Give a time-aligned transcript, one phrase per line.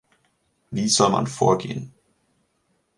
[0.71, 1.93] Wie soll man vorgehen?